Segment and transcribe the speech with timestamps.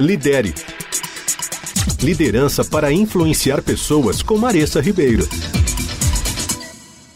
[0.00, 0.54] Lidere.
[2.02, 5.28] Liderança para influenciar pessoas com Maressa Ribeiro.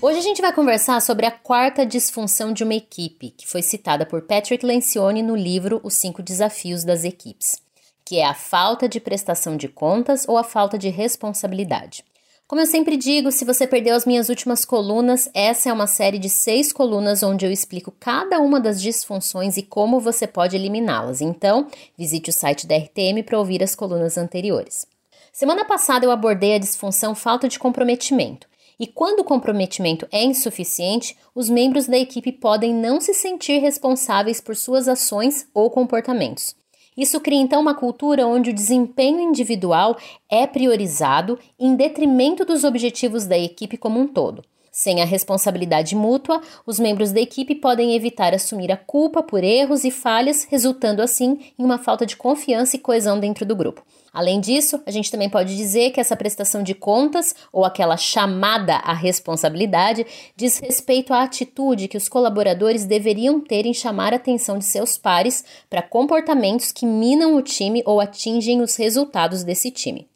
[0.00, 4.06] Hoje a gente vai conversar sobre a quarta disfunção de uma equipe, que foi citada
[4.06, 7.60] por Patrick Lencioni no livro Os Cinco Desafios das Equipes,
[8.04, 12.04] que é a falta de prestação de contas ou a falta de responsabilidade.
[12.50, 16.18] Como eu sempre digo, se você perdeu as minhas últimas colunas, essa é uma série
[16.18, 21.20] de seis colunas onde eu explico cada uma das disfunções e como você pode eliminá-las.
[21.20, 24.84] Então, visite o site da RTM para ouvir as colunas anteriores.
[25.32, 28.48] Semana passada eu abordei a disfunção falta de comprometimento.
[28.80, 34.40] E quando o comprometimento é insuficiente, os membros da equipe podem não se sentir responsáveis
[34.40, 36.56] por suas ações ou comportamentos.
[36.96, 39.96] Isso cria então uma cultura onde o desempenho individual
[40.28, 44.42] é priorizado em detrimento dos objetivos da equipe como um todo.
[44.72, 49.82] Sem a responsabilidade mútua, os membros da equipe podem evitar assumir a culpa por erros
[49.82, 53.84] e falhas, resultando assim em uma falta de confiança e coesão dentro do grupo.
[54.12, 58.76] Além disso, a gente também pode dizer que essa prestação de contas, ou aquela chamada
[58.76, 64.58] à responsabilidade, diz respeito à atitude que os colaboradores deveriam ter em chamar a atenção
[64.58, 70.09] de seus pares para comportamentos que minam o time ou atingem os resultados desse time.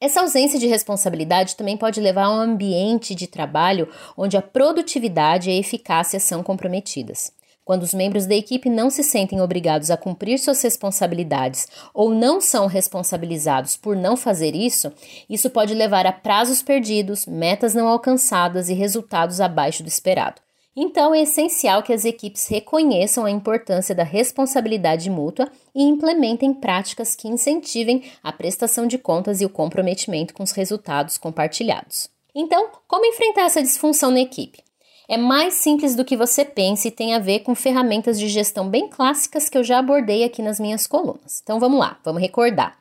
[0.00, 5.50] Essa ausência de responsabilidade também pode levar a um ambiente de trabalho onde a produtividade
[5.50, 7.32] e a eficácia são comprometidas.
[7.64, 12.40] Quando os membros da equipe não se sentem obrigados a cumprir suas responsabilidades ou não
[12.40, 14.90] são responsabilizados por não fazer isso,
[15.28, 20.40] isso pode levar a prazos perdidos, metas não alcançadas e resultados abaixo do esperado.
[20.80, 27.16] Então, é essencial que as equipes reconheçam a importância da responsabilidade mútua e implementem práticas
[27.16, 32.08] que incentivem a prestação de contas e o comprometimento com os resultados compartilhados.
[32.32, 34.62] Então, como enfrentar essa disfunção na equipe?
[35.08, 38.68] É mais simples do que você pensa e tem a ver com ferramentas de gestão
[38.68, 41.40] bem clássicas que eu já abordei aqui nas minhas colunas.
[41.42, 42.78] Então vamos lá, vamos recordar.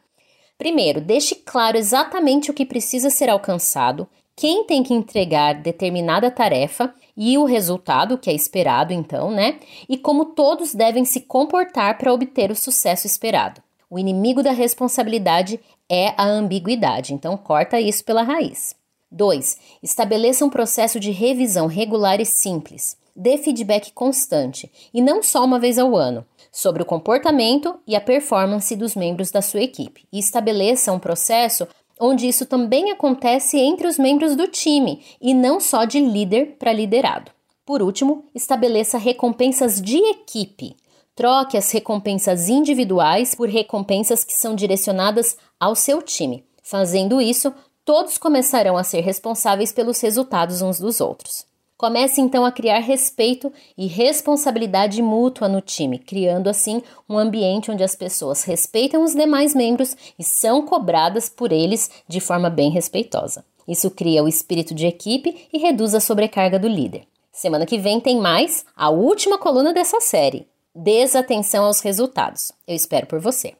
[0.55, 4.07] Primeiro, deixe claro exatamente o que precisa ser alcançado,
[4.37, 9.59] quem tem que entregar determinada tarefa e o resultado que é esperado, então, né?
[9.89, 13.63] E como todos devem se comportar para obter o sucesso esperado.
[13.89, 18.75] O inimigo da responsabilidade é a ambiguidade, então corta isso pela raiz.
[19.11, 19.57] 2.
[19.81, 22.95] Estabeleça um processo de revisão regular e simples.
[23.15, 28.01] Dê feedback constante, e não só uma vez ao ano, sobre o comportamento e a
[28.01, 30.05] performance dos membros da sua equipe.
[30.13, 31.67] E estabeleça um processo
[31.99, 36.73] onde isso também acontece entre os membros do time e não só de líder para
[36.73, 37.31] liderado.
[37.65, 40.75] Por último, estabeleça recompensas de equipe.
[41.15, 46.45] Troque as recompensas individuais por recompensas que são direcionadas ao seu time.
[46.63, 47.53] Fazendo isso,
[47.83, 51.45] todos começarão a ser responsáveis pelos resultados uns dos outros.
[51.77, 57.83] Comece então a criar respeito e responsabilidade mútua no time, criando assim um ambiente onde
[57.83, 63.45] as pessoas respeitam os demais membros e são cobradas por eles de forma bem respeitosa.
[63.67, 67.03] Isso cria o espírito de equipe e reduz a sobrecarga do líder.
[67.31, 70.47] Semana que vem tem mais, a última coluna dessa série.
[70.73, 72.51] Desatenção aos resultados.
[72.67, 73.53] Eu espero por você.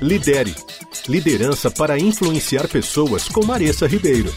[0.00, 0.54] Lidere.
[1.08, 4.32] Liderança para influenciar pessoas com Maressa Ribeiro.